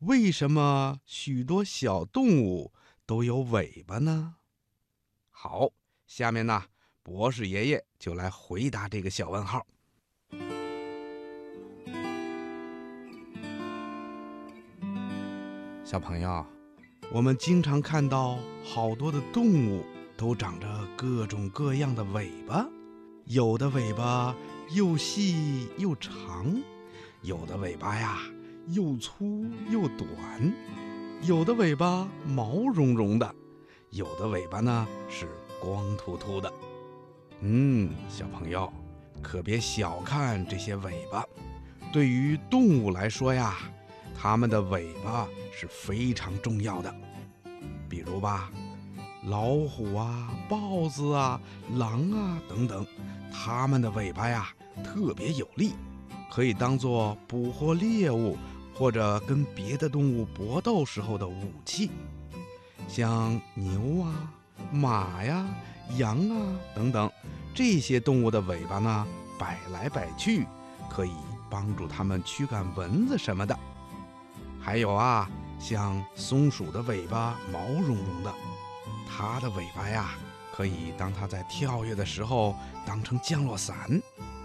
[0.00, 2.72] 为什么许多小动物
[3.04, 4.36] 都有尾巴呢？
[5.28, 5.70] 好，
[6.06, 6.66] 下面呢，
[7.02, 9.66] 博士爷爷就来回答这个小问号。
[15.84, 16.46] 小朋友，
[17.10, 19.84] 我们经常看到好多的动物
[20.16, 22.64] 都长着各种各样的尾巴，
[23.24, 24.32] 有的尾巴
[24.70, 26.62] 又细又长，
[27.22, 28.16] 有的尾巴呀
[28.70, 30.52] 又粗又短，
[31.22, 33.34] 有的尾巴毛茸茸的，
[33.90, 35.26] 有的尾巴呢是
[35.58, 36.52] 光秃秃的。
[37.40, 38.70] 嗯，小朋友
[39.22, 41.24] 可别小看这些尾巴，
[41.92, 43.56] 对于动物来说呀。
[44.20, 46.92] 它们的尾巴是非常重要的，
[47.88, 48.50] 比如吧，
[49.26, 51.40] 老虎啊、豹子啊、
[51.76, 52.84] 狼啊等等，
[53.32, 54.48] 它们的尾巴呀
[54.82, 55.74] 特别有力，
[56.28, 58.36] 可以当做捕获猎物
[58.78, 61.90] 或者跟别的动物搏斗时候的武器。
[62.86, 64.32] 像牛啊、
[64.72, 65.44] 马呀、
[65.96, 67.10] 羊啊等等
[67.54, 69.06] 这些动物的尾巴呢，
[69.38, 70.46] 摆来摆去，
[70.88, 71.12] 可以
[71.50, 73.58] 帮助它们驱赶蚊子什么的。
[74.60, 78.32] 还有啊，像松鼠的尾巴毛茸茸的，
[79.10, 80.10] 它的尾巴呀，
[80.54, 82.54] 可以当它在跳跃的时候
[82.86, 83.76] 当成降落伞，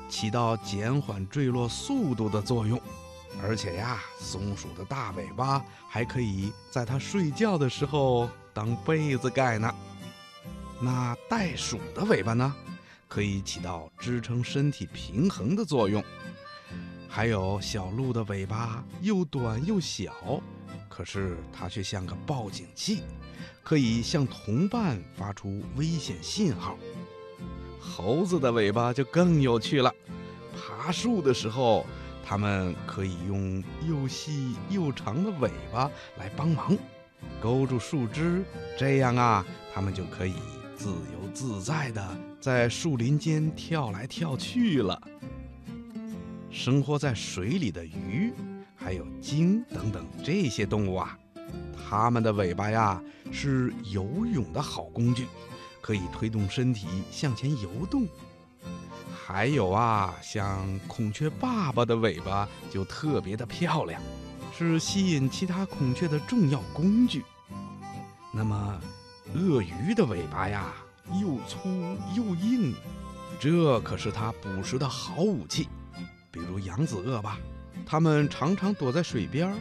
[0.10, 2.82] 起到减缓坠落速度的作用。
[3.42, 9.74] 而且呀，松鼠的大尾巴还可以在它睡觉的时候当被子盖呢。
[10.82, 12.54] 那袋鼠的尾巴呢，
[13.08, 16.04] 可以起到支撑身体平衡的作用。
[17.08, 20.42] 还有小鹿的尾巴又短又小，
[20.90, 23.04] 可是它却像个报警器，
[23.64, 26.78] 可以向同伴发出危险信号。
[27.80, 29.94] 猴子的尾巴就更有趣了，
[30.58, 31.86] 爬树的时候，
[32.26, 36.76] 它们可以用又细又长的尾巴来帮忙，
[37.42, 38.44] 勾住树枝，
[38.78, 40.36] 这样啊，它们就可以
[40.76, 45.00] 自由自在地在树林间跳来跳去了。
[46.50, 48.32] 生活在水里的鱼，
[48.76, 51.18] 还有鲸等等这些动物啊，
[51.76, 55.26] 它们的尾巴呀是游泳的好工具，
[55.82, 58.08] 可以推动身体向前游动。
[59.26, 64.02] 还有啊，像孔雀爸爸的尾巴就特别的漂亮，
[64.58, 67.24] 是吸引其他孔雀的重要工具。
[68.34, 68.82] 那么，
[69.34, 70.74] 鳄鱼的尾巴呀
[71.22, 71.70] 又粗
[72.14, 72.76] 又硬，
[73.40, 75.70] 这可是它捕食的好武器。
[76.30, 77.38] 比如扬子鳄吧，
[77.86, 79.56] 它们常常躲在水边，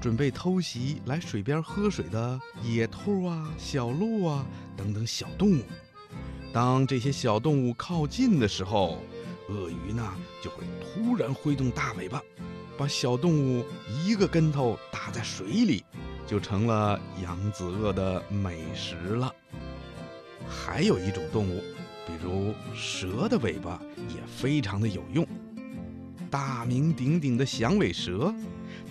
[0.00, 4.44] 准备偷袭来水边喝水的野兔啊、小鹿啊
[4.76, 5.62] 等等小动物。
[6.54, 9.00] 当这些小动物靠近的时候，
[9.48, 12.22] 鳄鱼呢就会突然挥动大尾巴，
[12.78, 13.64] 把小动物
[14.04, 15.84] 一个跟头打在水里，
[16.24, 19.34] 就成了扬子鳄的美食了。
[20.48, 21.60] 还有一种动物，
[22.06, 25.26] 比如蛇的尾巴也非常的有用。
[26.30, 28.32] 大名鼎鼎的响尾蛇，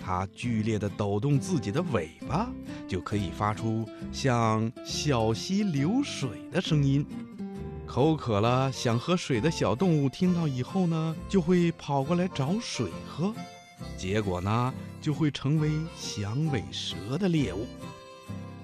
[0.04, 2.46] 它剧烈地抖动自己的尾巴，
[2.86, 7.06] 就可以发出像小溪流水的声音。
[7.86, 13.32] 口渴了想喝水的小动物听到以后呢，就会跑过来找水喝，
[13.96, 17.66] 结果呢，就会成为响尾蛇的猎物。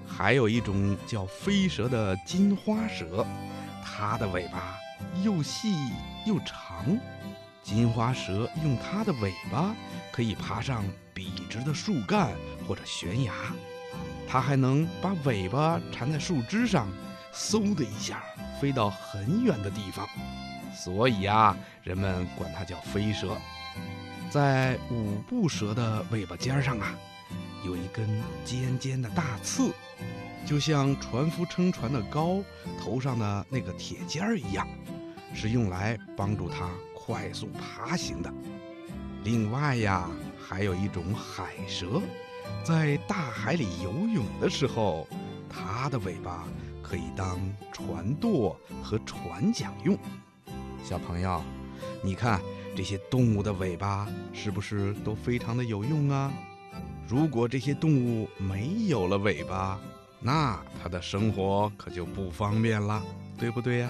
[0.05, 3.25] 还有一种叫飞蛇的金花蛇，
[3.83, 4.75] 它的尾巴
[5.23, 5.73] 又细
[6.25, 6.99] 又长。
[7.63, 9.73] 金花蛇用它的尾巴
[10.11, 10.83] 可以爬上
[11.13, 12.31] 笔直的树干
[12.67, 13.33] 或者悬崖，
[14.27, 16.89] 它还能把尾巴缠在树枝上，
[17.33, 18.23] 嗖的一下
[18.59, 20.07] 飞到很远的地方。
[20.75, 23.37] 所以啊，人们管它叫飞蛇。
[24.29, 26.95] 在五步蛇的尾巴尖上啊，
[27.65, 28.07] 有一根
[28.45, 29.71] 尖尖的大刺，
[30.45, 32.43] 就像船夫撑船的篙
[32.79, 34.67] 头上的那个铁尖儿一样，
[35.33, 36.69] 是用来帮助它。
[37.03, 38.31] 快速爬行的。
[39.23, 40.07] 另外呀，
[40.39, 41.99] 还有一种海蛇，
[42.63, 45.07] 在大海里游泳的时候，
[45.49, 46.45] 它的尾巴
[46.81, 47.39] 可以当
[47.71, 49.97] 船舵和船桨用。
[50.83, 51.41] 小朋友，
[52.03, 52.41] 你看
[52.75, 56.31] 这些动物的尾巴是不是都非常的有用啊？
[57.07, 59.79] 如果这些动物没有了尾巴，
[60.19, 63.03] 那它的生活可就不方便了，
[63.37, 63.89] 对不对呀？